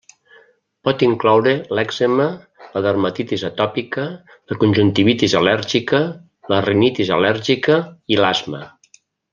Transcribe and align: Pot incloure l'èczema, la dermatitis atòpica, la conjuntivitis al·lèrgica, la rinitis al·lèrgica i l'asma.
Pot 0.87 1.03
incloure 1.07 1.51
l'èczema, 1.79 2.25
la 2.77 2.83
dermatitis 2.87 3.43
atòpica, 3.51 4.05
la 4.53 4.59
conjuntivitis 4.65 5.37
al·lèrgica, 5.43 6.01
la 6.55 6.63
rinitis 6.71 7.13
al·lèrgica 7.19 7.79
i 8.17 8.23
l'asma. 8.25 8.65